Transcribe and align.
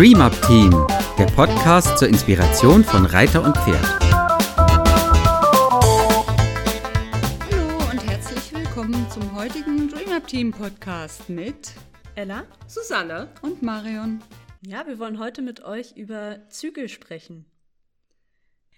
Dream 0.00 0.22
Up 0.22 0.32
Team, 0.46 0.70
der 1.18 1.26
Podcast 1.26 1.98
zur 1.98 2.08
Inspiration 2.08 2.82
von 2.82 3.04
Reiter 3.04 3.44
und 3.44 3.54
Pferd. 3.54 3.84
Hallo 7.50 7.90
und 7.90 8.08
herzlich 8.08 8.50
willkommen 8.54 9.06
zum 9.10 9.34
heutigen 9.34 9.90
Dream 9.90 10.12
Up 10.12 10.26
Team 10.26 10.52
Podcast 10.52 11.28
mit 11.28 11.72
Ella 12.14 12.46
Susanne. 12.66 13.28
und 13.42 13.62
Marion. 13.62 14.22
Ja, 14.62 14.86
wir 14.86 14.98
wollen 14.98 15.18
heute 15.18 15.42
mit 15.42 15.62
euch 15.64 15.92
über 15.98 16.48
Zügel 16.48 16.88
sprechen. 16.88 17.44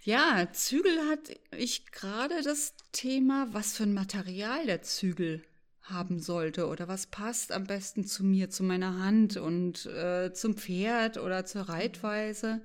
Ja, 0.02 0.48
Zügel 0.52 1.09
hat 1.09 1.39
ich 1.57 1.93
gerade 1.93 2.43
das 2.43 2.75
Thema, 2.91 3.46
was 3.52 3.77
für 3.77 3.84
ein 3.84 3.95
Material 3.95 4.66
der 4.66 4.82
Zügel 4.82 5.45
haben 5.83 6.21
sollte 6.21 6.69
oder 6.69 6.89
was 6.89 7.07
passt 7.07 7.52
am 7.52 7.65
besten 7.65 8.05
zu 8.05 8.25
mir, 8.25 8.51
zu 8.51 8.62
meiner 8.62 8.98
Hand 8.98 9.37
und 9.37 9.87
äh, 9.87 10.33
zum 10.33 10.56
Pferd 10.56 11.19
oder 11.19 11.45
zur 11.45 11.62
Reitweise. 11.62 12.62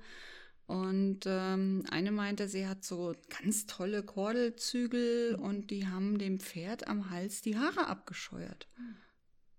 Und 0.66 1.20
ähm, 1.26 1.84
eine 1.90 2.12
meinte, 2.12 2.46
sie 2.46 2.66
hat 2.66 2.84
so 2.84 3.14
ganz 3.40 3.66
tolle 3.66 4.02
Kordelzügel 4.02 5.34
und 5.34 5.70
die 5.70 5.86
haben 5.86 6.18
dem 6.18 6.40
Pferd 6.40 6.86
am 6.88 7.10
Hals 7.10 7.40
die 7.40 7.56
Haare 7.56 7.86
abgescheuert. 7.86 8.68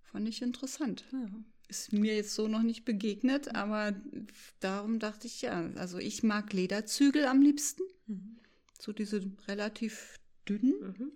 Fand 0.04 0.28
ich 0.30 0.42
interessant. 0.42 1.06
Ist 1.68 1.94
mir 1.94 2.16
jetzt 2.16 2.36
so 2.36 2.48
noch 2.48 2.64
nicht 2.64 2.86
begegnet, 2.86 3.56
aber 3.56 3.94
darum 4.60 5.00
dachte 5.00 5.28
ich 5.28 5.42
ja, 5.42 5.70
also 5.76 5.98
ich 5.98 6.24
mag 6.24 6.54
Lederzügel 6.54 7.26
am 7.26 7.42
liebsten. 7.42 7.84
So 8.80 8.94
diese 8.94 9.24
relativ 9.48 10.16
dünnen. 10.48 11.12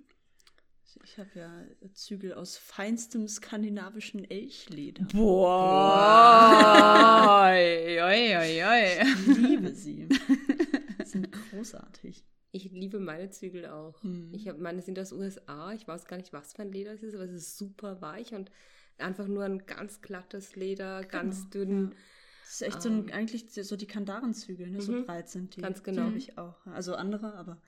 Ich 1.03 1.17
habe 1.17 1.29
ja 1.35 1.51
Zügel 1.93 2.33
aus 2.33 2.57
feinstem 2.57 3.27
skandinavischen 3.27 4.29
Elchleder. 4.29 5.05
Boah! 5.13 6.33
oi, 7.49 8.01
oi, 8.01 8.37
oi, 8.37 8.63
oi. 8.63 9.01
Ich 9.27 9.37
liebe 9.37 9.73
sie. 9.73 10.07
sind 11.03 11.31
großartig. 11.31 12.23
Ich 12.51 12.71
liebe 12.71 12.99
meine 12.99 13.29
Zügel 13.29 13.65
auch. 13.65 13.99
Ich 14.31 14.47
habe 14.47 14.59
meine 14.59 14.81
sind 14.81 14.99
aus 14.99 15.11
USA. 15.11 15.73
Ich 15.73 15.87
weiß 15.87 16.05
gar 16.05 16.17
nicht, 16.17 16.33
was 16.33 16.53
für 16.53 16.61
ein 16.61 16.71
Leder 16.71 16.93
es 16.93 17.01
ist, 17.01 17.15
aber 17.15 17.23
es 17.23 17.31
ist 17.31 17.57
super 17.57 18.01
weich 18.01 18.33
und 18.33 18.51
einfach 18.99 19.27
nur 19.27 19.43
ein 19.43 19.65
ganz 19.65 20.01
glattes 20.01 20.55
Leder, 20.55 21.03
ganz 21.03 21.49
dünn. 21.49 21.95
Das 22.43 22.53
ist 22.53 22.61
echt 22.61 22.81
so 22.81 22.89
ein, 22.89 23.11
eigentlich 23.11 23.51
so 23.51 23.75
die 23.75 23.87
Kandarenzügel, 23.87 24.69
ne? 24.69 24.81
so 24.81 25.03
breit 25.03 25.29
sind 25.29 25.55
die. 25.55 25.61
Ganz 25.61 25.79
Die 25.79 25.85
genau. 25.85 26.03
habe 26.03 26.17
ich 26.17 26.37
auch. 26.37 26.63
Also 26.67 26.93
andere, 26.95 27.33
aber 27.33 27.59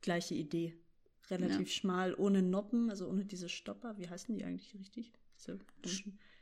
gleiche 0.00 0.34
Idee. 0.34 0.74
Relativ 1.30 1.72
schmal, 1.72 2.14
ohne 2.14 2.42
Noppen, 2.42 2.90
also 2.90 3.08
ohne 3.08 3.24
diese 3.24 3.48
Stopper. 3.48 3.96
Wie 3.98 4.08
heißen 4.08 4.34
die 4.34 4.44
eigentlich 4.44 4.74
richtig? 4.78 5.12
Diese 5.38 5.58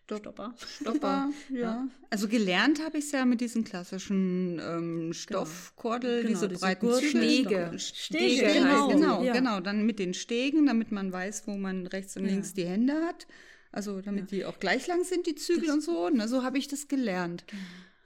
Stopper. 0.04 0.54
Stopper, 0.80 1.30
ja. 1.50 1.88
Also 2.10 2.28
gelernt 2.28 2.82
habe 2.84 2.98
ich 2.98 3.04
es 3.06 3.12
ja 3.12 3.24
mit 3.24 3.40
diesen 3.40 3.64
klassischen 3.64 4.60
ähm, 4.62 5.12
Stoffkordel, 5.12 6.22
Genau, 6.22 6.28
diese 6.28 6.48
diese 6.48 6.60
breiten 6.60 6.92
Zügel. 6.92 7.08
Stege. 7.08 7.78
Stege, 7.78 8.34
Stege 8.34 8.52
Genau, 8.52 8.88
heißen 8.88 9.00
genau, 9.00 9.20
die. 9.20 9.26
ja. 9.28 9.32
genau. 9.32 9.60
Dann 9.60 9.86
mit 9.86 9.98
den 9.98 10.12
Stegen, 10.14 10.66
damit 10.66 10.90
man 10.92 11.12
weiß, 11.12 11.46
wo 11.46 11.56
man 11.56 11.86
rechts 11.86 12.16
und 12.16 12.24
Ja. 12.26 12.30
links 12.32 12.52
die 12.52 12.66
Hände 12.66 12.94
hat. 12.94 13.26
Also 13.70 14.02
damit 14.02 14.30
die 14.32 14.44
auch 14.44 14.58
gleich 14.60 14.86
lang 14.86 15.02
sind, 15.04 15.26
die 15.26 15.34
Zügel 15.34 15.70
und 15.70 15.80
so. 15.82 16.06
Und 16.06 16.20
so 16.28 16.42
habe 16.42 16.58
ich 16.58 16.68
das 16.68 16.88
gelernt. 16.88 17.44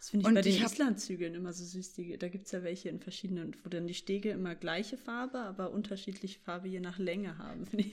Das 0.07 0.11
finde 0.13 0.23
ich 0.23 0.29
Und 0.29 0.35
bei 0.35 0.43
den 0.43 0.55
ich 0.55 0.63
Islandzügeln 0.63 1.35
immer 1.35 1.53
so 1.53 1.65
süß. 1.65 1.95
Die, 1.95 2.17
da 2.17 2.29
gibt 2.29 2.47
es 2.47 2.53
ja 2.53 2.63
welche 2.63 2.89
in 2.91 3.01
verschiedenen, 3.01 3.57
wo 3.65 3.69
dann 3.69 3.89
die 3.89 3.95
Stege 3.95 4.31
immer 4.31 4.55
gleiche 4.55 4.97
Farbe, 4.97 5.41
aber 5.41 5.73
unterschiedliche 5.73 6.39
Farbe 6.39 6.69
je 6.69 6.79
nach 6.79 6.99
Länge 6.99 7.39
haben. 7.39 7.65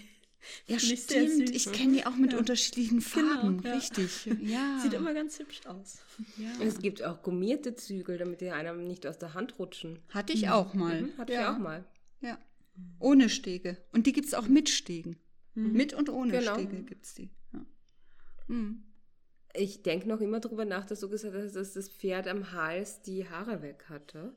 Ich, 0.67 0.69
Ja, 0.69 0.75
ich 0.93 1.03
sehr 1.05 1.25
stimmt. 1.29 1.47
süß. 1.47 1.55
Ich 1.55 1.71
kenne 1.71 1.93
die 1.93 2.05
auch 2.05 2.17
mit 2.17 2.33
Ja. 2.33 2.37
unterschiedlichen 2.37 2.99
Farben. 3.01 3.61
ja. 3.63 3.73
Richtig. 3.75 4.25
Ja. 4.41 4.77
Sieht 4.83 4.91
immer 4.93 5.13
ganz 5.13 5.39
hübsch 5.39 5.61
aus. 5.65 5.99
Und 6.37 6.67
es 6.67 6.79
gibt 6.79 7.01
auch 7.01 7.21
gummierte 7.23 7.75
Zügel, 7.75 8.17
damit 8.17 8.41
die 8.41 8.49
einem 8.51 8.85
nicht 8.85 9.07
aus 9.07 9.17
der 9.17 9.33
Hand 9.35 9.57
rutschen. 9.57 9.99
Hatte 10.09 10.33
ich 10.33 10.49
auch 10.49 10.73
mal. 10.73 11.03
Mhm, 11.03 11.17
hatte 11.17 11.31
ja. 11.31 11.41
ich 11.43 11.47
auch 11.47 11.59
mal. 11.59 11.85
Ja. 12.19 12.37
Ohne 12.99 13.29
Stege. 13.29 13.77
Und 13.93 14.05
die 14.05 14.11
gibt 14.11 14.27
es 14.27 14.33
auch 14.33 14.47
mit 14.49 14.67
Stegen. 14.69 15.15
Mit 15.55 15.93
und 15.93 16.09
ohne 16.09 16.33
Genau. 16.37 16.55
Stege 16.55 16.83
gibt 16.83 17.05
es 17.05 17.13
die. 17.13 17.29
Ja. 17.53 17.65
Mhm. 18.49 18.83
Ich 19.55 19.83
denke 19.83 20.07
noch 20.09 20.19
immer 20.21 20.39
drüber 20.39 20.65
nach, 20.65 20.85
dass 20.85 21.01
du 21.01 21.09
gesagt 21.09 21.35
hast, 21.35 21.55
dass 21.55 21.73
das 21.73 21.89
Pferd 21.89 22.27
am 22.27 22.51
Hals 22.53 23.01
die 23.01 23.29
Haare 23.29 23.61
weg 23.61 23.85
hatte. 23.89 24.35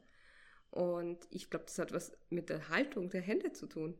Und 0.71 1.19
ich 1.31 1.49
glaube, 1.49 1.65
das 1.67 1.79
hat 1.79 1.93
was 1.93 2.13
mit 2.29 2.51
der 2.51 2.69
Haltung 2.69 3.09
der 3.09 3.23
Hände 3.23 3.53
zu 3.53 3.67
tun. 3.67 3.95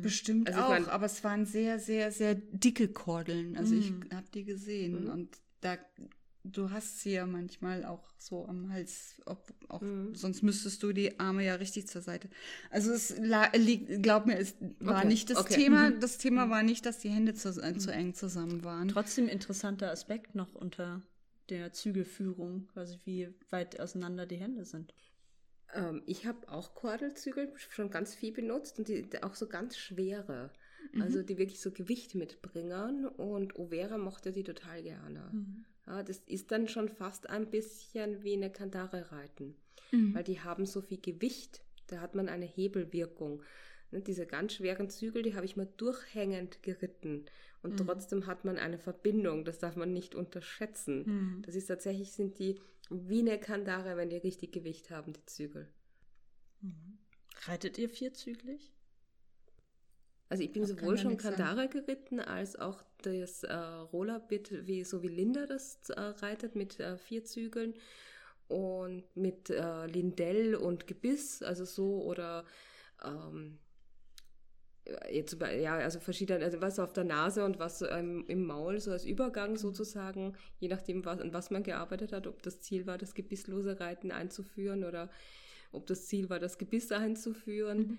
Bestimmt 0.00 0.48
Also 0.48 0.60
auch, 0.60 0.68
mein- 0.70 0.86
aber 0.88 1.04
es 1.04 1.22
waren 1.22 1.44
sehr, 1.44 1.78
sehr, 1.78 2.10
sehr 2.10 2.34
dicke 2.34 2.88
Kordeln. 2.88 3.56
Also 3.58 3.74
ich 3.74 3.92
habe 4.14 4.26
die 4.32 4.44
gesehen 4.44 5.08
und 5.08 5.36
da 5.60 5.76
du 6.52 6.70
hast 6.70 7.00
sie 7.00 7.12
ja 7.12 7.26
manchmal 7.26 7.84
auch 7.84 8.12
so 8.18 8.46
am 8.46 8.72
Hals, 8.72 9.20
ob, 9.26 9.52
auch, 9.68 9.82
sonst 10.12 10.42
müsstest 10.42 10.82
du 10.82 10.92
die 10.92 11.18
Arme 11.20 11.44
ja 11.44 11.54
richtig 11.56 11.88
zur 11.88 12.02
Seite. 12.02 12.28
Also 12.70 12.92
es 12.92 13.16
liegt, 13.54 14.02
glaub 14.02 14.26
mir, 14.26 14.38
es 14.38 14.54
war 14.80 14.98
Okay, 14.98 15.08
nicht 15.08 15.30
das 15.30 15.38
okay. 15.38 15.54
Thema. 15.54 15.90
Das 15.90 16.18
Thema 16.18 16.50
war 16.50 16.62
nicht, 16.62 16.86
dass 16.86 16.98
die 16.98 17.10
Hände 17.10 17.34
zu, 17.34 17.50
äh, 17.62 17.76
zu 17.76 17.92
eng 17.92 18.14
zusammen 18.14 18.64
waren. 18.64 18.88
Trotzdem 18.88 19.28
interessanter 19.28 19.90
Aspekt 19.90 20.34
noch 20.34 20.54
unter 20.54 21.02
der 21.48 21.72
Zügelführung, 21.72 22.66
quasi 22.72 22.98
wie 23.04 23.28
weit 23.50 23.78
auseinander 23.80 24.26
die 24.26 24.36
Hände 24.36 24.64
sind. 24.64 24.94
Ähm, 25.74 26.02
ich 26.06 26.26
habe 26.26 26.48
auch 26.48 26.74
Kordelzügel 26.74 27.52
schon 27.56 27.90
ganz 27.90 28.14
viel 28.14 28.32
benutzt 28.32 28.78
und 28.78 28.88
die, 28.88 29.08
die 29.08 29.22
auch 29.22 29.34
so 29.34 29.48
ganz 29.48 29.76
schwere. 29.76 30.52
Also 30.98 31.22
die 31.22 31.36
wirklich 31.36 31.60
so 31.60 31.72
Gewicht 31.72 32.14
mitbringen 32.14 33.06
und 33.06 33.58
Overa 33.58 33.98
mochte 33.98 34.32
die 34.32 34.44
total 34.44 34.82
gerne. 34.82 35.36
Ja, 35.86 36.02
das 36.02 36.18
ist 36.26 36.50
dann 36.50 36.68
schon 36.68 36.88
fast 36.88 37.30
ein 37.30 37.50
bisschen 37.50 38.22
wie 38.22 38.34
eine 38.34 38.50
Kandare 38.50 39.12
reiten, 39.12 39.56
weil 39.92 40.24
die 40.24 40.40
haben 40.40 40.66
so 40.66 40.80
viel 40.80 41.00
Gewicht, 41.00 41.62
da 41.86 42.00
hat 42.00 42.14
man 42.14 42.28
eine 42.28 42.46
Hebelwirkung. 42.46 43.42
Ne, 43.92 44.00
diese 44.00 44.26
ganz 44.26 44.54
schweren 44.54 44.90
Zügel, 44.90 45.22
die 45.22 45.36
habe 45.36 45.46
ich 45.46 45.56
mal 45.56 45.68
durchhängend 45.76 46.62
geritten 46.62 47.24
und 47.62 47.76
trotzdem 47.76 48.26
hat 48.26 48.44
man 48.44 48.58
eine 48.58 48.78
Verbindung, 48.78 49.44
das 49.44 49.58
darf 49.60 49.76
man 49.76 49.92
nicht 49.92 50.14
unterschätzen. 50.16 51.04
Das 51.42 51.54
ist 51.54 51.66
tatsächlich, 51.66 52.12
sind 52.12 52.38
die 52.38 52.60
wie 52.90 53.20
eine 53.20 53.38
Kandare, 53.38 53.96
wenn 53.96 54.10
die 54.10 54.16
richtig 54.16 54.52
Gewicht 54.52 54.90
haben, 54.90 55.12
die 55.12 55.26
Zügel. 55.26 55.68
Reitet 57.44 57.78
ihr 57.78 57.88
vierzüglich? 57.88 58.75
Also 60.28 60.42
ich 60.42 60.52
bin 60.52 60.62
Da 60.62 60.68
kann 60.68 60.78
sowohl 60.78 60.98
schon 60.98 61.18
sagen. 61.18 61.36
Kandare 61.36 61.68
geritten, 61.68 62.20
als 62.20 62.56
auch 62.56 62.82
das 63.02 63.44
äh, 63.44 63.54
Rollerbit, 63.54 64.66
wie, 64.66 64.84
so 64.84 65.02
wie 65.02 65.08
Linda 65.08 65.46
das 65.46 65.78
äh, 65.90 66.00
reitet, 66.00 66.56
mit 66.56 66.80
äh, 66.80 66.98
vier 66.98 67.24
Zügeln 67.24 67.74
und 68.48 69.04
mit 69.14 69.50
äh, 69.50 69.86
Lindell 69.86 70.54
und 70.54 70.86
Gebiss, 70.86 71.42
also 71.42 71.64
so 71.64 72.02
oder 72.02 72.44
ähm, 73.04 73.58
jetzt 75.10 75.36
ja, 75.40 75.76
also 75.76 76.00
verschiedene, 76.00 76.44
also 76.44 76.60
was 76.60 76.78
auf 76.78 76.92
der 76.92 77.04
Nase 77.04 77.44
und 77.44 77.58
was 77.58 77.82
ähm, 77.82 78.24
im 78.28 78.46
Maul, 78.46 78.80
so 78.80 78.92
als 78.92 79.04
Übergang 79.04 79.56
sozusagen, 79.56 80.36
je 80.58 80.68
nachdem, 80.68 81.04
was, 81.04 81.20
an 81.20 81.32
was 81.32 81.50
man 81.50 81.62
gearbeitet 81.62 82.12
hat, 82.12 82.26
ob 82.26 82.42
das 82.42 82.60
Ziel 82.60 82.86
war, 82.86 82.98
das 82.98 83.14
gebisslose 83.14 83.80
Reiten 83.80 84.12
einzuführen 84.12 84.84
oder 84.84 85.10
ob 85.72 85.86
das 85.86 86.06
Ziel 86.06 86.30
war, 86.30 86.38
das 86.38 86.58
Gebiss 86.58 86.92
einzuführen, 86.92 87.98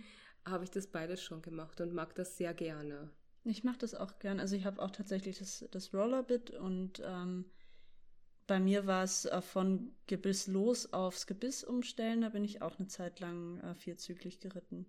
habe 0.50 0.64
ich 0.64 0.72
das 0.72 0.88
beides 0.88 1.22
schon 1.22 1.42
gemacht 1.42 1.80
und 1.82 1.94
mag 1.94 2.16
das 2.16 2.38
sehr 2.38 2.54
gerne. 2.54 3.10
Ich 3.44 3.64
mache 3.64 3.78
das 3.78 3.96
auch 3.96 4.20
gern. 4.20 4.40
Also 4.40 4.56
ich 4.56 4.66
habe 4.66 4.82
auch 4.82 4.92
tatsächlich 4.92 5.40
das, 5.40 5.66
das 5.72 5.94
Rollerbit 5.94 6.52
und 6.52 7.02
ähm, 7.06 7.46
bei 8.46 8.60
mir 8.60 8.86
war 8.86 9.04
es 9.04 9.26
äh, 9.26 9.42
von 9.42 9.94
Gebiss 10.08 10.48
los 10.48 10.94
aufs 10.94 11.28
Gebiss 11.28 11.64
umstellen. 11.64 12.22
Da 12.22 12.30
bin 12.30 12.44
ich 12.44 12.62
auch 12.62 12.80
eine 12.80 12.88
Zeit 12.88 13.20
lang 13.20 13.60
äh, 13.60 13.76
vierzüglich 13.76 14.40
geritten. 14.40 14.86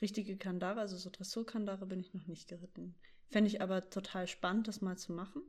Richtige 0.00 0.36
Kandare, 0.36 0.80
also 0.80 0.96
so 0.96 1.08
Dressurkandare 1.10 1.86
bin 1.86 2.00
ich 2.00 2.12
noch 2.12 2.26
nicht 2.26 2.48
geritten. 2.48 2.94
Fände 3.28 3.48
ich 3.48 3.62
aber 3.62 3.88
total 3.88 4.26
spannend, 4.26 4.68
das 4.68 4.80
mal 4.80 4.98
zu 4.98 5.12
machen. 5.12 5.42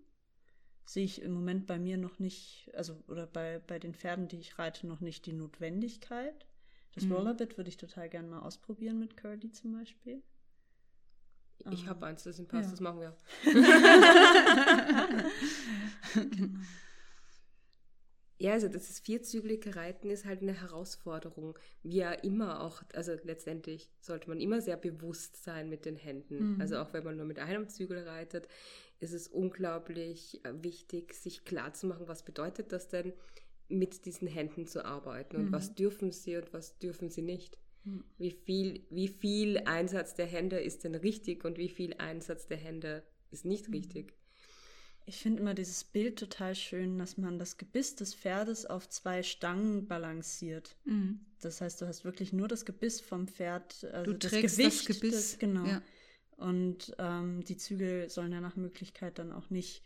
Sehe 0.85 1.03
ich 1.03 1.21
im 1.21 1.33
Moment 1.33 1.67
bei 1.67 1.77
mir 1.77 1.97
noch 1.97 2.17
nicht, 2.17 2.71
also 2.73 3.03
oder 3.07 3.27
bei, 3.27 3.59
bei 3.59 3.77
den 3.77 3.93
Pferden, 3.93 4.29
die 4.29 4.39
ich 4.39 4.57
reite, 4.57 4.87
noch 4.87 5.01
nicht 5.01 5.25
die 5.25 5.33
Notwendigkeit. 5.33 6.45
Das 6.97 7.09
Rollerbit 7.09 7.57
würde 7.57 7.69
ich 7.69 7.77
total 7.77 8.09
gern 8.09 8.29
mal 8.29 8.39
ausprobieren 8.39 8.99
mit 8.99 9.17
Curly 9.17 9.51
zum 9.51 9.73
Beispiel. 9.73 10.21
Ich 11.71 11.87
habe 11.87 12.05
eins, 12.05 12.23
das 12.23 12.39
im 12.39 12.47
Pass, 12.47 12.65
ja. 12.65 12.71
das 12.71 12.79
machen 12.79 13.01
wir. 13.01 13.15
Ja, 18.39 18.53
also 18.53 18.67
das 18.67 18.89
ist 18.89 19.03
vierzügige 19.03 19.75
Reiten 19.75 20.11
ist 20.11 20.25
halt 20.25 20.43
eine 20.43 20.53
Herausforderung. 20.53 21.57
Wie 21.81 21.97
ja 21.97 22.11
immer 22.11 22.61
auch, 22.61 22.83
also 22.93 23.13
letztendlich 23.23 23.89
sollte 23.99 24.29
man 24.29 24.39
immer 24.39 24.61
sehr 24.61 24.77
bewusst 24.77 25.43
sein 25.43 25.69
mit 25.69 25.85
den 25.85 25.95
Händen. 25.95 26.61
Also 26.61 26.77
auch 26.77 26.93
wenn 26.93 27.03
man 27.03 27.17
nur 27.17 27.25
mit 27.25 27.39
einem 27.39 27.67
Zügel 27.67 28.07
reitet, 28.07 28.47
ist 28.99 29.13
es 29.13 29.27
unglaublich 29.27 30.45
äh, 30.45 30.53
wichtig, 30.61 31.15
sich 31.15 31.45
klar 31.45 31.73
zu 31.73 31.87
machen, 31.87 32.07
was 32.07 32.23
bedeutet 32.23 32.71
das 32.71 32.87
denn, 32.87 33.11
mit 33.69 34.05
diesen 34.05 34.27
Händen 34.27 34.65
zu 34.67 34.85
arbeiten 34.85 35.35
und 35.37 35.51
was 35.51 35.75
dürfen 35.75 36.11
sie 36.11 36.37
und 36.37 36.53
was 36.53 36.77
dürfen 36.79 37.09
sie 37.09 37.21
nicht. 37.21 37.57
Wie 38.17 38.31
viel, 38.31 38.85
wie 38.89 39.07
viel 39.07 39.59
Einsatz 39.59 40.13
der 40.13 40.25
Hände 40.25 40.59
ist 40.59 40.83
denn 40.83 40.95
richtig 40.95 41.45
und 41.45 41.57
wie 41.57 41.69
viel 41.69 41.93
Einsatz 41.97 42.45
der 42.47 42.57
Hände 42.57 43.03
ist 43.31 43.45
nicht 43.45 43.71
richtig. 43.71 44.13
ich 45.05 45.17
finde 45.21 45.41
immer 45.41 45.53
dieses 45.53 45.85
Bild 45.85 46.19
total 46.19 46.53
schön, 46.53 46.97
dass 46.97 47.17
man 47.17 47.39
das 47.39 47.57
Gebiss 47.57 47.95
des 47.95 48.13
Pferdes 48.13 48.65
auf 48.65 48.89
zwei 48.89 49.23
Stangen 49.23 49.87
balanciert. 49.87 50.75
Mhm. 50.83 51.21
Das 51.39 51.61
heißt, 51.61 51.81
du 51.81 51.87
hast 51.87 52.03
wirklich 52.03 52.33
nur 52.33 52.49
das 52.49 52.65
Gebiss 52.65 52.99
vom 52.99 53.27
Pferd, 53.27 53.85
also 53.85 54.11
Du 54.11 54.17
das 54.17 54.31
trägst 54.31 54.57
Gewicht, 54.57 54.89
das 54.89 54.95
Gebiss. 54.99 55.13
Das, 55.13 55.39
genau. 55.39 55.65
Ja. 55.65 55.81
Und 56.35 56.93
ähm, 56.99 57.41
die 57.45 57.55
Zügel 57.55 58.09
sollen 58.09 58.33
ja 58.33 58.41
nach 58.41 58.57
Möglichkeit 58.57 59.17
dann 59.17 59.31
auch 59.31 59.49
nicht 59.49 59.81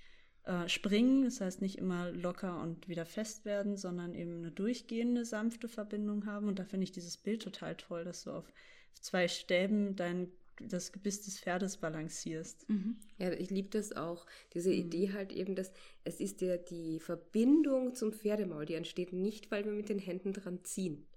äh, 0.46 0.68
springen, 0.68 1.24
das 1.24 1.42
heißt 1.42 1.62
nicht 1.62 1.78
immer 1.78 2.12
locker 2.12 2.62
und 2.62 2.88
wieder 2.88 3.06
fest 3.06 3.46
werden, 3.46 3.78
sondern 3.78 4.16
eben 4.16 4.38
eine 4.38 4.52
durchgehende, 4.52 5.26
sanfte 5.26 5.68
Verbindung 5.68 6.26
haben. 6.26 6.48
Und 6.48 6.60
da 6.60 6.66
finde 6.66 6.86
ich 6.86 6.92
dieses 6.92 7.18
Bild 7.18 7.42
total 7.42 7.76
toll, 7.76 8.04
dass 8.04 8.24
du 8.24 8.32
auf 8.32 8.52
zwei 9.00 9.28
Stäben 9.28 9.96
dein 9.96 10.32
das 10.70 10.92
Gebiss 10.92 11.22
des 11.22 11.40
Pferdes 11.40 11.78
balancierst. 11.78 12.70
Mhm. 12.70 12.98
Ja, 13.18 13.32
ich 13.32 13.50
liebe 13.50 13.70
das 13.70 13.94
auch. 13.94 14.26
Diese 14.54 14.72
Idee 14.72 15.12
halt 15.14 15.32
eben, 15.32 15.56
dass 15.56 15.72
es 16.04 16.20
ist 16.20 16.42
ja 16.42 16.58
die 16.58 17.00
Verbindung 17.00 17.96
zum 17.96 18.14
Pferdemaul, 18.14 18.66
die 18.66 18.76
entsteht 18.76 19.14
nicht, 19.14 19.52
weil 19.52 19.66
wir 19.66 19.72
mit 19.72 19.90
den 19.90 20.00
Händen 20.00 20.34
dran 20.34 20.64
ziehen, 20.64 21.08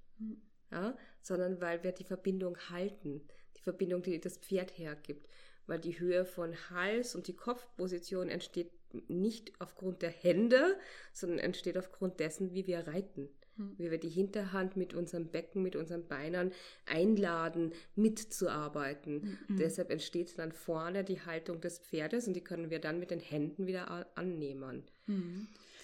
ja, 0.70 0.96
sondern 1.20 1.60
weil 1.60 1.82
wir 1.82 1.92
die 1.92 2.04
Verbindung 2.04 2.56
halten. 2.70 3.22
Die 3.56 3.62
Verbindung, 3.62 4.02
die 4.02 4.20
das 4.20 4.38
Pferd 4.38 4.76
hergibt. 4.78 5.28
Weil 5.66 5.78
die 5.78 5.98
Höhe 5.98 6.26
von 6.26 6.54
Hals 6.70 7.14
und 7.14 7.26
die 7.26 7.36
Kopfposition 7.36 8.28
entsteht 8.28 8.70
nicht 9.08 9.52
aufgrund 9.58 10.02
der 10.02 10.10
Hände, 10.10 10.76
sondern 11.12 11.38
entsteht 11.38 11.78
aufgrund 11.78 12.20
dessen, 12.20 12.54
wie 12.54 12.66
wir 12.66 12.86
reiten. 12.86 13.28
Wie 13.56 13.88
wir 13.88 13.98
die 13.98 14.08
Hinterhand 14.08 14.76
mit 14.76 14.94
unserem 14.94 15.28
Becken, 15.28 15.62
mit 15.62 15.76
unseren 15.76 16.08
Beinen 16.08 16.50
einladen, 16.86 17.72
mitzuarbeiten. 17.94 19.38
Deshalb 19.48 19.92
entsteht 19.92 20.36
dann 20.40 20.50
vorne 20.50 21.04
die 21.04 21.20
Haltung 21.20 21.60
des 21.60 21.78
Pferdes 21.78 22.26
und 22.26 22.34
die 22.34 22.42
können 22.42 22.70
wir 22.70 22.80
dann 22.80 22.98
mit 22.98 23.12
den 23.12 23.20
Händen 23.20 23.68
wieder 23.68 24.08
annehmen. 24.16 24.82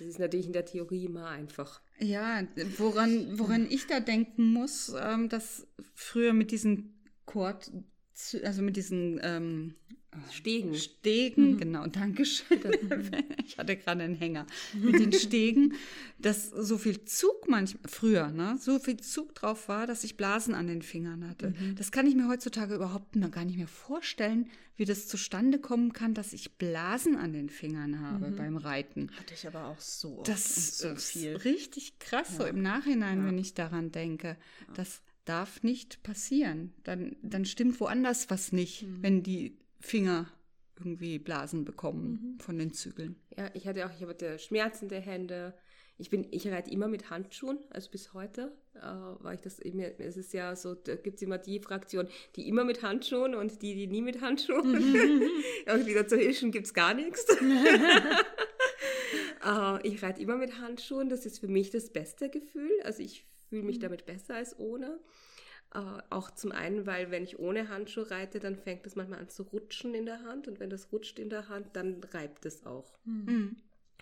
Das 0.00 0.08
ist 0.08 0.18
natürlich 0.18 0.46
in 0.46 0.52
der 0.52 0.64
Theorie 0.64 1.04
immer 1.04 1.28
einfach. 1.28 1.80
Ja, 1.98 2.42
woran, 2.78 3.38
woran 3.38 3.66
ich 3.70 3.86
da 3.86 4.00
denken 4.00 4.46
muss, 4.46 4.92
ähm, 4.98 5.28
dass 5.28 5.66
früher 5.94 6.32
mit 6.32 6.50
diesen 6.50 6.98
Chord, 7.26 7.70
also 8.44 8.62
mit 8.62 8.76
diesen 8.76 9.20
ähm, 9.22 9.74
Stegen. 10.32 10.74
Stegen, 10.74 11.56
genau, 11.58 11.86
danke 11.86 12.24
schön. 12.24 12.58
ich 13.46 13.56
hatte 13.58 13.76
gerade 13.76 14.02
einen 14.02 14.16
Hänger. 14.16 14.44
Mit 14.74 14.98
den 14.98 15.12
Stegen, 15.12 15.74
dass 16.18 16.50
so 16.50 16.78
viel 16.78 17.04
Zug 17.04 17.48
manchmal, 17.48 17.82
früher, 17.88 18.28
ne, 18.28 18.58
so 18.60 18.80
viel 18.80 18.96
Zug 18.96 19.36
drauf 19.36 19.68
war, 19.68 19.86
dass 19.86 20.02
ich 20.02 20.16
Blasen 20.16 20.54
an 20.54 20.66
den 20.66 20.82
Fingern 20.82 21.28
hatte. 21.28 21.54
Das 21.76 21.92
kann 21.92 22.08
ich 22.08 22.16
mir 22.16 22.28
heutzutage 22.28 22.74
überhaupt 22.74 23.14
noch 23.14 23.30
gar 23.30 23.44
nicht 23.44 23.56
mehr 23.56 23.68
vorstellen, 23.68 24.48
wie 24.76 24.84
das 24.84 25.06
zustande 25.06 25.60
kommen 25.60 25.92
kann, 25.92 26.14
dass 26.14 26.32
ich 26.32 26.56
Blasen 26.56 27.16
an 27.16 27.32
den 27.32 27.48
Fingern 27.48 28.00
habe 28.00 28.32
beim 28.32 28.56
Reiten. 28.56 29.10
Hatte 29.16 29.34
ich 29.34 29.46
aber 29.46 29.66
auch 29.66 29.78
so 29.78 30.18
oft 30.18 30.28
Das 30.28 30.56
und 30.56 30.88
so 30.88 30.88
ist 30.88 31.10
viel. 31.10 31.36
richtig 31.36 32.00
krass, 32.00 32.36
so 32.36 32.44
im 32.44 32.62
Nachhinein, 32.62 33.24
wenn 33.26 33.38
ich 33.38 33.54
daran 33.54 33.92
denke. 33.92 34.36
Das 34.74 35.02
darf 35.30 35.62
nicht 35.62 36.02
passieren. 36.02 36.74
Dann, 36.82 37.16
dann 37.22 37.44
stimmt 37.44 37.78
woanders 37.80 38.28
was 38.30 38.50
nicht, 38.52 38.82
Mhm. 38.82 39.02
wenn 39.02 39.22
die 39.22 39.56
Finger 39.80 40.26
irgendwie 40.76 41.18
Blasen 41.18 41.64
bekommen 41.64 42.38
von 42.40 42.58
den 42.58 42.72
Zügeln. 42.72 43.14
Ja, 43.36 43.50
ich 43.54 43.66
hatte 43.66 43.86
auch, 43.86 43.90
ich 43.96 44.02
hatte 44.06 44.38
schmerzende 44.38 44.96
Hände. 44.96 45.54
Ich 45.98 46.08
bin, 46.08 46.26
ich 46.30 46.48
reite 46.48 46.70
immer 46.70 46.88
mit 46.88 47.10
Handschuhen, 47.10 47.58
also 47.68 47.90
bis 47.90 48.14
heute, 48.14 48.56
äh, 48.74 48.80
weil 49.20 49.34
ich 49.34 49.42
das 49.42 49.58
eben, 49.60 49.80
es 49.80 50.16
ist 50.16 50.32
ja 50.32 50.56
so, 50.56 50.74
da 50.74 50.94
gibt 50.96 51.16
es 51.16 51.22
immer 51.22 51.36
die 51.36 51.60
Fraktion, 51.60 52.08
die 52.36 52.48
immer 52.48 52.64
mit 52.64 52.82
Handschuhen 52.82 53.34
und 53.34 53.60
die, 53.60 53.74
die 53.74 53.86
nie 53.86 54.00
mit 54.00 54.22
Handschuhen. 54.22 54.74
und 55.74 55.86
wieder 55.86 56.02
dazwischen 56.04 56.50
gibt 56.52 56.66
es 56.66 56.74
gar 56.74 56.94
nichts. 56.94 57.26
äh, 59.44 59.86
ich 59.86 60.02
reite 60.02 60.22
immer 60.22 60.36
mit 60.36 60.58
Handschuhen, 60.58 61.08
das 61.10 61.26
ist 61.26 61.38
für 61.40 61.48
mich 61.48 61.70
das 61.70 61.90
beste 61.90 62.30
Gefühl. 62.30 62.70
Also 62.82 63.02
ich 63.02 63.26
fühle 63.50 63.64
mich 63.64 63.78
damit 63.78 64.06
besser 64.06 64.36
als 64.36 64.58
ohne. 64.58 64.98
Äh, 65.74 66.02
auch 66.08 66.30
zum 66.30 66.52
einen, 66.52 66.86
weil 66.86 67.10
wenn 67.10 67.24
ich 67.24 67.38
ohne 67.38 67.68
Handschuh 67.68 68.02
reite, 68.02 68.40
dann 68.40 68.56
fängt 68.56 68.86
es 68.86 68.96
manchmal 68.96 69.20
an 69.20 69.28
zu 69.28 69.42
rutschen 69.42 69.94
in 69.94 70.06
der 70.06 70.22
Hand 70.22 70.48
und 70.48 70.58
wenn 70.58 70.70
das 70.70 70.92
rutscht 70.92 71.18
in 71.18 71.30
der 71.30 71.48
Hand, 71.48 71.68
dann 71.74 72.02
reibt 72.12 72.46
es 72.46 72.64
auch. 72.64 72.98
Mhm. 73.04 73.56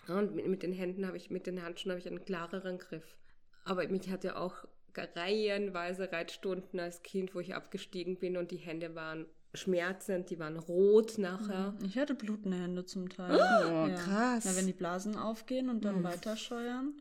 Ja, 0.07 0.17
und 0.17 0.33
mit, 0.33 0.47
mit 0.47 0.63
den 0.63 0.73
Händen 0.73 1.05
habe 1.05 1.17
ich, 1.17 1.29
mit 1.29 1.45
den 1.45 1.61
Handschuhen 1.61 1.91
habe 1.91 1.99
ich 1.99 2.07
einen 2.07 2.23
klareren 2.23 2.77
Griff. 2.77 3.17
Aber 3.65 3.87
mich 3.87 4.09
hatte 4.09 4.37
auch 4.37 4.65
reihenweise 4.95 6.11
Reitstunden 6.11 6.79
als 6.79 7.03
Kind, 7.03 7.35
wo 7.35 7.39
ich 7.39 7.53
abgestiegen 7.53 8.17
bin 8.17 8.37
und 8.37 8.51
die 8.51 8.57
Hände 8.57 8.95
waren 8.95 9.25
schmerzend, 9.53 10.29
die 10.29 10.39
waren 10.39 10.57
rot 10.57 11.17
nachher. 11.17 11.75
Ich 11.83 11.97
hatte 11.97 12.15
blutende 12.15 12.57
Hände 12.57 12.85
zum 12.85 13.09
Teil. 13.09 13.35
Oh, 13.35 13.95
krass. 13.95 14.45
Ja, 14.45 14.55
wenn 14.55 14.67
die 14.67 14.73
Blasen 14.73 15.15
aufgehen 15.15 15.69
und 15.69 15.85
dann 15.85 16.03
weiter 16.03 16.37
scheuern. 16.37 16.93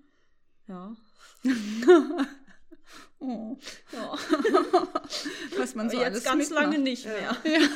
Ja. 0.68 0.96
Oh, 3.20 3.56
ja. 3.92 4.12
was 5.58 5.74
man 5.74 5.90
so 5.90 5.96
jetzt 5.96 6.06
alles 6.06 6.24
ganz 6.24 6.48
mitmacht. 6.50 6.64
lange 6.64 6.78
nicht 6.78 7.04
mehr. 7.04 7.36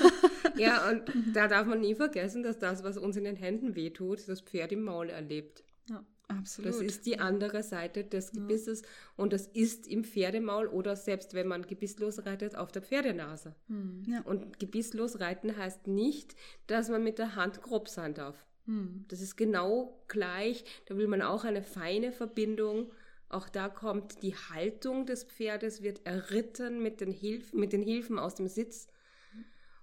Ja, 0.57 0.89
und 0.91 1.03
da 1.35 1.49
darf 1.49 1.67
man 1.67 1.81
nie 1.81 1.95
vergessen, 1.95 2.43
dass 2.43 2.59
das, 2.59 2.85
was 2.85 2.99
uns 2.99 3.17
in 3.17 3.25
den 3.25 3.37
Händen 3.37 3.75
wehtut, 3.75 4.29
das 4.29 4.41
Pferd 4.41 4.71
im 4.71 4.85
Maul 4.85 5.09
erlebt. 5.09 5.65
Ja. 5.89 6.05
Absolut. 6.29 6.71
Das 6.71 6.81
ist 6.81 7.07
die 7.07 7.19
andere 7.19 7.63
Seite 7.63 8.05
des 8.05 8.33
Gebisses 8.33 8.83
und 9.17 9.33
das 9.33 9.47
ist 9.49 9.87
im 9.87 10.05
Pferdemaul 10.05 10.67
oder 10.67 10.97
selbst 10.97 11.35
wenn 11.35 11.47
man 11.47 11.67
gebisslos 11.67 12.25
reitet, 12.25 12.55
auf 12.57 12.73
der 12.73 12.83
Pferdenase. 12.83 13.55
Hm. 13.69 14.05
ja. 14.07 14.23
Und 14.23 14.59
gebisslos 14.59 15.21
reiten 15.21 15.57
heißt 15.57 15.87
nicht, 15.89 16.35
dass 16.67 16.89
man 16.89 17.03
mit 17.03 17.19
der 17.19 17.35
Hand 17.35 17.61
grob 17.63 17.89
sein 17.89 18.15
darf. 18.15 18.47
Hm. 18.67 19.05
Das 19.09 19.21
ist 19.21 19.37
genau 19.37 20.03
gleich. 20.09 20.65
Da 20.87 20.97
will 20.97 21.09
man 21.09 21.23
auch 21.23 21.45
eine 21.45 21.63
feine 21.63 22.13
Verbindung. 22.13 22.93
Auch 23.29 23.49
da 23.49 23.69
kommt 23.69 24.23
die 24.23 24.35
Haltung 24.35 25.07
des 25.07 25.25
Pferdes, 25.25 25.83
wird 25.83 26.07
erritten 26.07 26.83
mit 26.83 27.01
den, 27.01 27.11
Hilf 27.11 27.53
mit 27.53 27.73
den 27.73 27.83
Hilfen 27.83 28.19
aus 28.19 28.35
dem 28.35 28.47
Sitz. 28.47 28.89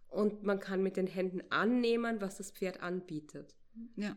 Und 0.08 0.44
man 0.44 0.60
kann 0.60 0.82
mit 0.82 0.98
den 0.98 1.08
Händen 1.08 1.42
annehmen, 1.52 2.22
was 2.22 2.38
das 2.38 2.52
Pferd 2.52 2.82
anbietet. 2.82 3.56
ja. 3.96 4.16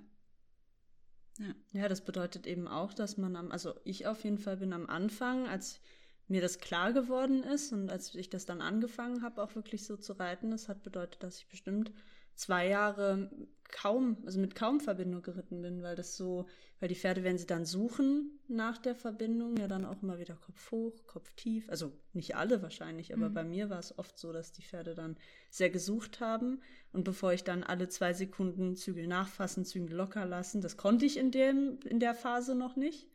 Ja, 1.72 1.88
das 1.88 2.04
bedeutet 2.04 2.46
eben 2.46 2.68
auch, 2.68 2.92
dass 2.92 3.16
man 3.16 3.36
am, 3.36 3.50
also 3.50 3.74
ich 3.84 4.06
auf 4.06 4.22
jeden 4.22 4.36
Fall 4.36 4.58
bin 4.58 4.74
am 4.74 4.86
Anfang, 4.86 5.48
als 5.48 5.80
mir 6.28 6.40
das 6.40 6.58
klar 6.58 6.92
geworden 6.92 7.42
ist 7.42 7.72
und 7.72 7.90
als 7.90 8.14
ich 8.14 8.30
das 8.30 8.46
dann 8.46 8.60
angefangen 8.60 9.22
habe, 9.22 9.42
auch 9.42 9.54
wirklich 9.54 9.84
so 9.84 9.96
zu 9.96 10.12
reiten, 10.12 10.50
das 10.50 10.68
hat 10.68 10.82
bedeutet, 10.82 11.22
dass 11.22 11.38
ich 11.38 11.48
bestimmt 11.48 11.92
zwei 12.34 12.68
Jahre 12.68 13.30
kaum, 13.72 14.18
also 14.26 14.38
mit 14.38 14.54
kaum 14.54 14.80
Verbindung 14.80 15.22
geritten 15.22 15.62
bin, 15.62 15.82
weil 15.82 15.96
das 15.96 16.16
so, 16.16 16.46
weil 16.78 16.88
die 16.88 16.94
Pferde, 16.94 17.24
wenn 17.24 17.38
sie 17.38 17.46
dann 17.46 17.64
suchen 17.64 18.38
nach 18.46 18.76
der 18.76 18.94
Verbindung, 18.94 19.56
ja 19.56 19.66
dann 19.66 19.84
auch 19.86 20.02
immer 20.02 20.18
wieder 20.18 20.34
Kopf 20.34 20.70
hoch, 20.70 21.06
Kopf 21.06 21.32
tief. 21.36 21.68
Also 21.70 21.92
nicht 22.12 22.36
alle 22.36 22.60
wahrscheinlich, 22.62 23.14
aber 23.14 23.30
bei 23.30 23.44
mir 23.44 23.70
war 23.70 23.78
es 23.78 23.98
oft 23.98 24.18
so, 24.18 24.32
dass 24.32 24.52
die 24.52 24.62
Pferde 24.62 24.94
dann 24.94 25.16
sehr 25.50 25.70
gesucht 25.70 26.20
haben. 26.20 26.60
Und 26.92 27.04
bevor 27.04 27.32
ich 27.32 27.44
dann 27.44 27.64
alle 27.64 27.88
zwei 27.88 28.12
Sekunden 28.12 28.76
Zügel 28.76 29.06
nachfassen, 29.06 29.64
Zügel 29.64 29.96
locker 29.96 30.26
lassen, 30.26 30.60
das 30.60 30.76
konnte 30.76 31.06
ich 31.06 31.16
in 31.16 31.30
dem, 31.30 31.78
in 31.86 31.98
der 31.98 32.14
Phase 32.14 32.54
noch 32.54 32.76
nicht. 32.76 33.08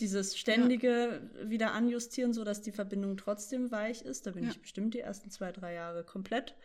Dieses 0.00 0.36
ständige 0.38 1.30
wieder 1.44 1.72
anjustieren, 1.72 2.32
sodass 2.32 2.62
die 2.62 2.72
Verbindung 2.72 3.16
trotzdem 3.16 3.70
weich 3.70 4.02
ist. 4.02 4.26
Da 4.26 4.32
bin 4.32 4.44
Ja. 4.44 4.50
ich 4.50 4.60
bestimmt 4.60 4.94
die 4.94 5.00
ersten 5.00 5.30
zwei, 5.30 5.52
drei 5.52 5.74
Jahre 5.74 6.04
komplett 6.04 6.56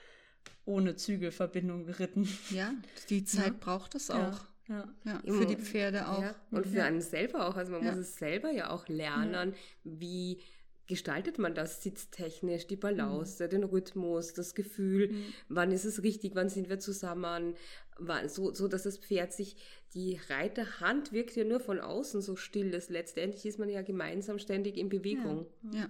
ohne 0.66 0.96
Zügelverbindung 0.96 1.86
geritten. 1.86 2.28
ja, 2.50 2.74
die 3.10 3.24
Zeit 3.25 3.54
Ja. 3.54 3.56
braucht 3.60 3.96
es 3.96 4.10
auch. 4.10 4.42
Ja. 4.68 4.88
Ja, 5.04 5.22
für 5.25 5.46
die 5.46 5.58
Pferde 5.58 6.08
auch. 6.08 6.22
Ja, 6.24 6.36
und 6.50 6.66
für 6.66 6.84
einen 6.84 7.02
selber 7.02 7.48
auch. 7.48 7.56
Also 7.56 7.72
man 7.72 7.84
Ja. 7.84 7.92
muss 7.92 8.00
es 8.00 8.16
selber 8.16 8.50
ja 8.52 8.72
auch 8.72 8.88
lernen, 8.88 9.54
wie 9.84 10.40
gestaltet 10.88 11.38
man 11.40 11.54
das 11.56 11.82
sitztechnisch, 11.84 12.66
die 12.68 12.75
Balance, 12.75 13.48
den 13.48 13.64
Rhythmus, 13.64 14.34
das 14.34 14.54
Gefühl, 14.56 15.14
wann 15.50 15.72
ist 15.72 15.86
es 15.86 16.02
richtig, 16.04 16.34
wann 16.36 16.50
sind 16.50 16.68
wir 16.70 16.80
zusammen, 16.80 17.56
wann, 17.98 18.28
so, 18.30 18.54
so 18.54 18.68
dass 18.68 18.84
das 18.84 18.98
Pferd 18.98 19.34
sich, 19.34 19.56
die 19.94 20.20
Reiterhand 20.30 21.12
wirkt 21.12 21.36
ja 21.36 21.44
nur 21.44 21.60
von 21.60 21.80
außen 21.80 22.22
so 22.22 22.36
still, 22.36 22.70
dass 22.72 22.90
letztendlich 22.90 23.46
ist 23.46 23.58
man 23.60 23.70
ja 23.70 23.82
gemeinsam 23.84 24.38
ständig 24.40 24.78
in 24.78 24.90
Bewegung. 24.90 25.48
Ja. 25.72 25.90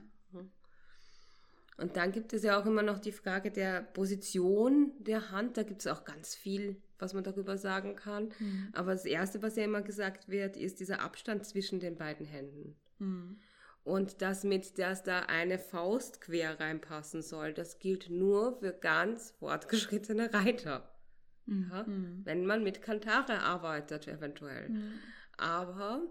Und 1.78 1.98
dann 1.98 2.12
gibt 2.12 2.32
es 2.34 2.44
ja 2.44 2.60
auch 2.60 2.66
immer 2.66 2.84
noch 2.84 3.00
die 3.00 3.12
Frage 3.12 3.52
der 3.52 3.82
Position 3.82 4.92
der 5.00 5.32
Hand. 5.32 5.58
Da 5.58 5.64
gibt 5.64 5.82
es 5.82 5.88
auch 5.88 6.06
ganz 6.06 6.34
viel, 6.34 6.78
was 7.00 7.14
man 7.14 7.24
darüber 7.24 7.58
sagen 7.58 7.96
kann. 7.96 8.30
Aber 8.74 8.94
das 8.94 9.06
Erste, 9.06 9.42
was 9.42 9.56
ja 9.58 9.64
immer 9.64 9.82
gesagt 9.82 10.30
wird, 10.30 10.56
ist 10.56 10.80
dieser 10.80 11.02
Abstand 11.02 11.46
zwischen 11.46 11.80
den 11.80 11.98
beiden 11.98 12.26
Händen. 12.26 12.76
Hm. 13.00 13.38
Und 13.84 14.24
das 14.24 14.44
mit, 14.44 14.80
dass 14.80 15.04
da 15.04 15.20
eine 15.28 15.60
Faust 15.60 16.22
quer 16.22 16.60
reinpassen 16.60 17.22
soll, 17.22 17.54
das 17.54 17.78
gilt 17.78 18.10
nur 18.10 18.58
für 18.58 18.72
ganz 18.72 19.32
fortgeschrittene 19.32 20.34
Reiter. 20.34 20.90
Ja? 21.46 21.86
Wenn 22.24 22.46
man 22.46 22.64
mit 22.64 22.82
Kantare 22.82 23.42
arbeitet, 23.42 24.08
eventuell. 24.08 24.72
Aber 25.38 26.02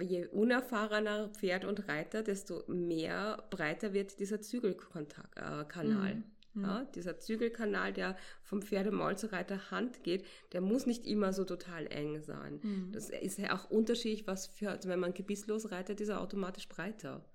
je 0.00 0.26
unerfahrener 0.28 1.28
Pferd 1.28 1.64
und 1.64 1.88
Reiter, 1.88 2.22
desto 2.22 2.64
mehr 2.66 3.44
breiter 3.50 3.92
wird 3.92 4.18
dieser 4.18 4.40
Zügelkanal. 4.40 5.26
Äh, 5.34 5.64
Kanal. 5.66 6.14
Mhm. 6.54 6.62
Ja, 6.62 6.84
dieser 6.94 7.18
Zügelkanal, 7.18 7.92
der 7.92 8.16
vom 8.42 8.62
Pferdemaul 8.62 9.18
zur 9.18 9.32
Reiterhand 9.32 10.04
geht, 10.04 10.24
der 10.52 10.60
muss 10.60 10.86
nicht 10.86 11.04
immer 11.04 11.32
so 11.32 11.44
total 11.44 11.86
eng 11.88 12.20
sein. 12.20 12.60
Mhm. 12.62 12.92
Das 12.92 13.10
ist 13.10 13.38
ja 13.38 13.56
auch 13.56 13.70
unterschiedlich, 13.70 14.26
was 14.26 14.46
für, 14.46 14.70
also 14.70 14.88
wenn 14.88 15.00
man 15.00 15.14
gebisslos 15.14 15.72
reitet, 15.72 16.00
ist 16.00 16.10
er 16.10 16.20
automatisch 16.20 16.68
breiter. 16.68 17.28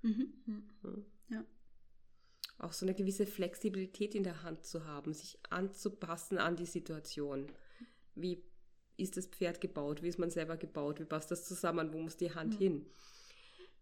Mhm. 0.00 0.32
Mhm. 0.46 1.04
Ja. 1.28 1.44
Auch 2.58 2.72
so 2.72 2.86
eine 2.86 2.94
gewisse 2.94 3.26
Flexibilität 3.26 4.14
in 4.14 4.22
der 4.22 4.42
Hand 4.42 4.64
zu 4.64 4.86
haben, 4.86 5.12
sich 5.12 5.38
anzupassen 5.50 6.38
an 6.38 6.56
die 6.56 6.66
Situation. 6.66 7.52
Wie 8.14 8.42
ist 8.96 9.16
das 9.16 9.26
Pferd 9.26 9.60
gebaut? 9.60 10.02
Wie 10.02 10.08
ist 10.08 10.18
man 10.18 10.30
selber 10.30 10.56
gebaut? 10.56 11.00
Wie 11.00 11.04
passt 11.04 11.30
das 11.30 11.44
zusammen? 11.44 11.92
Wo 11.92 11.98
muss 11.98 12.16
die 12.16 12.34
Hand 12.34 12.54
hin? 12.54 12.86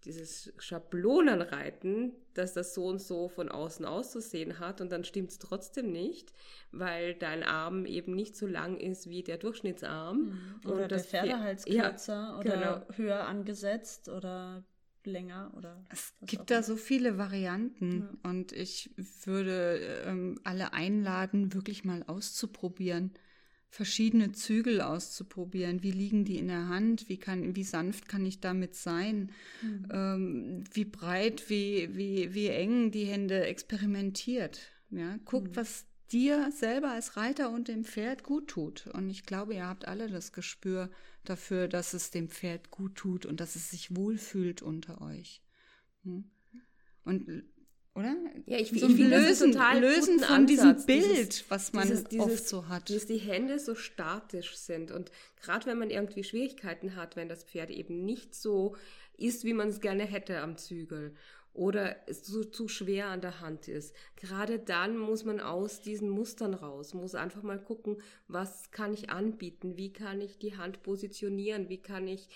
dieses 0.04 0.52
Schablonenreiten, 0.58 2.12
dass 2.34 2.54
das 2.54 2.74
so 2.74 2.86
und 2.86 3.00
so 3.00 3.28
von 3.28 3.48
außen 3.48 3.84
auszusehen 3.84 4.58
hat 4.58 4.80
und 4.80 4.90
dann 4.90 5.04
stimmt 5.04 5.30
es 5.30 5.38
trotzdem 5.38 5.92
nicht, 5.92 6.32
weil 6.72 7.14
dein 7.14 7.42
Arm 7.42 7.84
eben 7.86 8.14
nicht 8.14 8.36
so 8.36 8.46
lang 8.46 8.78
ist 8.78 9.08
wie 9.08 9.22
der 9.22 9.36
Durchschnittsarm. 9.36 10.18
Mhm. 10.64 10.70
Oder 10.70 10.88
der 10.88 11.00
Pferdehals 11.00 11.64
kürzer 11.64 12.14
ja, 12.14 12.38
oder 12.38 12.84
genau. 12.86 12.96
höher 12.96 13.26
angesetzt 13.26 14.08
oder 14.08 14.64
länger 15.04 15.50
oder 15.56 15.82
es 15.88 16.12
gibt 16.26 16.50
da 16.50 16.62
so 16.62 16.76
viele 16.76 17.16
Varianten 17.16 18.00
ja. 18.22 18.30
und 18.30 18.52
ich 18.52 18.90
würde 19.24 20.02
ähm, 20.04 20.38
alle 20.44 20.74
einladen, 20.74 21.54
wirklich 21.54 21.84
mal 21.84 22.04
auszuprobieren 22.06 23.14
verschiedene 23.70 24.32
Zügel 24.32 24.80
auszuprobieren. 24.80 25.82
Wie 25.82 25.92
liegen 25.92 26.24
die 26.24 26.38
in 26.38 26.48
der 26.48 26.68
Hand? 26.68 27.08
Wie, 27.08 27.18
kann, 27.18 27.54
wie 27.54 27.64
sanft 27.64 28.08
kann 28.08 28.26
ich 28.26 28.40
damit 28.40 28.74
sein? 28.74 29.30
Mhm. 29.62 29.88
Ähm, 29.92 30.64
wie 30.72 30.84
breit, 30.84 31.48
wie, 31.48 31.94
wie, 31.94 32.34
wie 32.34 32.48
eng 32.48 32.90
die 32.90 33.04
Hände 33.04 33.46
experimentiert. 33.46 34.60
Ja? 34.90 35.18
Guckt, 35.24 35.52
mhm. 35.52 35.56
was 35.56 35.86
dir 36.10 36.50
selber 36.50 36.90
als 36.90 37.16
Reiter 37.16 37.50
und 37.50 37.68
dem 37.68 37.84
Pferd 37.84 38.24
gut 38.24 38.48
tut. 38.48 38.88
Und 38.88 39.08
ich 39.08 39.24
glaube, 39.24 39.54
ihr 39.54 39.66
habt 39.66 39.86
alle 39.86 40.08
das 40.08 40.32
Gespür 40.32 40.90
dafür, 41.24 41.68
dass 41.68 41.94
es 41.94 42.10
dem 42.10 42.28
Pferd 42.28 42.72
gut 42.72 42.96
tut 42.96 43.24
und 43.24 43.38
dass 43.38 43.54
es 43.54 43.70
sich 43.70 43.94
wohlfühlt 43.94 44.62
unter 44.62 45.00
euch. 45.00 45.42
Hm? 46.02 46.24
Und 47.04 47.44
oder? 47.94 48.16
Ja, 48.46 48.58
ich, 48.58 48.68
so 48.70 48.76
ich 48.76 48.96
finde 48.96 49.18
lösen, 49.18 49.52
total 49.52 49.80
lösen 49.80 50.20
von 50.20 50.36
Ansatz, 50.36 50.46
diesem 50.48 50.86
Bild, 50.86 51.32
dieses, 51.32 51.50
was 51.50 51.72
man 51.72 51.88
dieses, 51.88 52.04
dieses, 52.04 52.26
oft 52.26 52.48
so 52.48 52.68
hat. 52.68 52.88
Dass 52.90 53.06
die 53.06 53.18
Hände 53.18 53.58
so 53.58 53.74
statisch 53.74 54.56
sind 54.56 54.90
und 54.90 55.10
gerade 55.42 55.66
wenn 55.66 55.78
man 55.78 55.90
irgendwie 55.90 56.24
Schwierigkeiten 56.24 56.96
hat, 56.96 57.16
wenn 57.16 57.28
das 57.28 57.44
Pferd 57.44 57.70
eben 57.70 58.04
nicht 58.04 58.34
so 58.34 58.76
ist, 59.16 59.44
wie 59.44 59.54
man 59.54 59.68
es 59.68 59.80
gerne 59.80 60.04
hätte 60.04 60.40
am 60.40 60.56
Zügel 60.56 61.14
oder 61.52 61.96
es 62.08 62.22
zu, 62.22 62.44
zu 62.44 62.68
schwer 62.68 63.08
an 63.08 63.20
der 63.20 63.40
Hand 63.40 63.68
ist. 63.68 63.94
Gerade 64.16 64.58
dann 64.58 64.96
muss 64.96 65.24
man 65.24 65.40
aus 65.40 65.82
diesen 65.82 66.08
Mustern 66.08 66.54
raus, 66.54 66.94
muss 66.94 67.14
einfach 67.14 67.42
mal 67.42 67.60
gucken, 67.60 68.00
was 68.28 68.70
kann 68.70 68.94
ich 68.94 69.10
anbieten, 69.10 69.76
wie 69.76 69.92
kann 69.92 70.20
ich 70.20 70.38
die 70.38 70.56
Hand 70.56 70.82
positionieren, 70.82 71.68
wie 71.68 71.82
kann 71.82 72.06
ich 72.06 72.28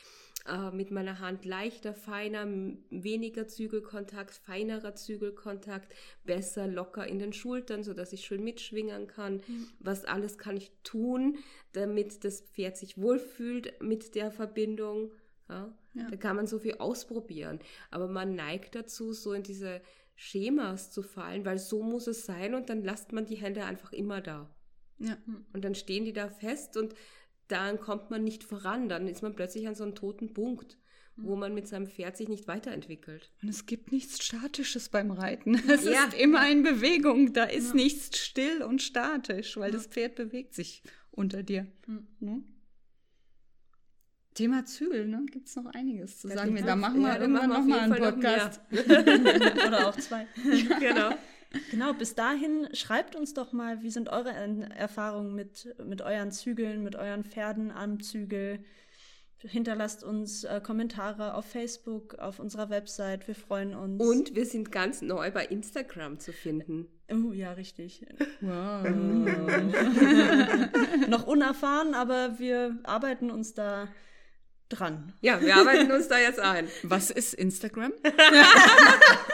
äh, 0.47 0.71
mit 0.73 0.91
meiner 0.91 1.21
Hand 1.21 1.45
leichter, 1.45 1.95
feiner, 1.95 2.47
weniger 2.91 3.49
Zügelkontakt, 3.49 4.35
feinerer 4.35 4.95
Zügelkontakt, 4.95 5.95
besser 6.25 6.67
locker 6.67 7.07
in 7.07 7.19
den 7.19 7.33
Schultern, 7.33 7.83
so 7.83 7.95
dass 7.95 8.13
ich 8.13 8.27
schön 8.27 8.45
mitschwingen 8.45 9.07
kann. 9.07 9.37
Mhm. 9.47 9.69
Was 9.81 10.05
alles 10.05 10.37
kann 10.37 10.57
ich 10.57 10.71
tun, 10.83 11.39
damit 11.73 12.25
das 12.25 12.43
Pferd 12.43 12.77
sich 12.77 12.99
wohlfühlt 12.99 13.81
mit 13.83 14.15
der 14.15 14.31
Verbindung. 14.31 15.13
Ja? 15.49 15.73
ja. 15.95 16.11
Da 16.11 16.17
kann 16.17 16.37
man 16.37 16.47
so 16.47 16.59
viel 16.59 16.75
ausprobieren. 16.75 17.59
Aber 17.91 18.07
man 18.07 18.35
neigt 18.35 18.75
dazu, 18.75 19.15
so 19.15 19.33
in 19.33 19.45
diese 19.45 19.81
Schemas 20.15 20.91
zu 20.91 21.03
fallen, 21.03 21.47
weil 21.47 21.59
so 21.59 21.83
muss 21.83 22.07
es 22.07 22.27
sein 22.27 22.55
und 22.55 22.69
dann 22.69 22.85
lasst 22.85 23.13
man 23.13 23.25
die 23.25 23.37
Hände 23.37 23.65
einfach 23.65 23.93
immer 23.93 24.21
da. 24.21 24.55
Ja. 24.99 25.17
Und 25.53 25.65
dann 25.65 25.75
stehen 25.75 26.05
die 26.05 26.13
da 26.13 26.29
fest 26.29 26.77
und 26.77 26.95
dann 27.49 27.81
kommt 27.81 28.11
man 28.11 28.25
nicht 28.25 28.45
voran, 28.45 28.89
dann 28.89 29.09
ist 29.09 29.23
man 29.23 29.35
plötzlich 29.35 29.69
an 29.69 29.75
so 29.75 29.85
einem 29.85 29.95
toten 29.95 30.33
Punkt, 30.33 30.79
wo 31.17 31.35
mhm. 31.35 31.41
man 31.41 31.55
mit 31.55 31.69
seinem 31.69 31.87
Pferd 31.87 32.17
sich 32.17 32.29
nicht 32.29 32.49
weiterentwickelt. 32.49 33.31
Und 33.43 33.49
es 33.49 33.67
gibt 33.67 33.93
nichts 33.93 34.25
Statisches 34.25 34.89
beim 34.89 35.11
Reiten. 35.11 35.55
Es 35.69 35.85
ja. 35.85 36.05
ist 36.05 36.15
immer 36.15 36.49
in 36.51 36.63
Bewegung, 36.63 37.33
da 37.33 37.45
ist 37.45 37.69
ja. 37.69 37.75
nichts 37.75 38.19
still 38.19 38.63
und 38.63 38.83
statisch, 38.83 39.57
weil 39.57 39.71
ja. 39.71 39.77
das 39.77 39.87
Pferd 39.87 40.17
bewegt 40.17 40.55
sich 40.55 40.83
unter 41.11 41.43
dir. 41.43 41.67
Ne? 42.21 42.43
Thema 44.35 44.65
Zügel, 44.65 45.07
ne? 45.07 45.25
Gibt 45.31 45.47
es 45.47 45.55
noch 45.55 45.67
einiges 45.67 46.19
zu 46.19 46.29
da 46.29 46.35
sagen. 46.35 46.57
Da 46.67 46.75
machen 46.75 47.01
wir 47.01 47.21
irgendwann 47.21 47.51
nochmal 47.51 47.81
einen 47.81 47.95
Podcast. 47.95 48.61
Noch 48.71 48.81
Oder 49.69 49.89
auch 49.89 49.97
zwei. 49.97 50.27
genau. 50.81 51.11
Genau, 51.70 51.92
bis 51.92 52.14
dahin 52.14 52.68
schreibt 52.73 53.16
uns 53.16 53.34
doch 53.34 53.52
mal, 53.52 53.82
wie 53.82 53.90
sind 53.90 54.08
eure 54.08 54.30
Erfahrungen 54.30 55.34
mit, 55.34 55.75
mit 55.84 56.02
euren 56.02 56.30
Zügeln, 56.30 56.82
mit 56.82 56.96
euren 56.96 57.25
Pferden 57.25 57.70
am 57.70 58.00
Zügel. 58.00 58.64
Hinterlasst 59.38 60.02
uns 60.02 60.44
äh, 60.44 60.61
Kommentare 60.62 61.34
auf 61.34 61.44
Facebook, 61.44 62.14
auf 62.14 62.38
unserer 62.38 62.70
Website. 62.70 63.28
Wir 63.28 63.34
freuen 63.34 63.75
uns. 63.75 64.02
Und 64.02 64.34
wir 64.34 64.46
sind 64.46 64.73
ganz 64.73 65.02
neu 65.02 65.30
bei 65.30 65.44
Instagram 65.44 66.18
zu 66.18 66.32
finden. 66.32 66.87
Oh, 67.11 67.32
ja, 67.32 67.52
richtig. 67.52 68.06
Wow. 68.40 68.88
Noch 71.08 71.26
unerfahren, 71.26 71.94
aber 71.94 72.38
wir 72.38 72.78
arbeiten 72.84 73.30
uns 73.30 73.54
da 73.54 73.88
dran. 74.68 75.12
Ja, 75.20 75.40
wir 75.40 75.56
arbeiten 75.56 75.90
uns 75.92 76.08
da 76.08 76.18
jetzt 76.18 76.40
ein. 76.40 76.68
Was 76.82 77.11
ist 77.11 77.34
Instagram? 77.34 77.92